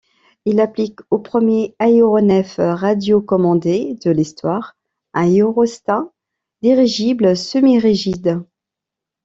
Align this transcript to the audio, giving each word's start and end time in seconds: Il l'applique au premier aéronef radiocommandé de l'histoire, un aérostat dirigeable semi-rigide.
Il 0.45 0.55
l'applique 0.55 0.97
au 1.11 1.19
premier 1.19 1.75
aéronef 1.77 2.55
radiocommandé 2.57 3.99
de 4.03 4.09
l'histoire, 4.09 4.75
un 5.13 5.25
aérostat 5.27 6.11
dirigeable 6.63 7.37
semi-rigide. 7.37 8.43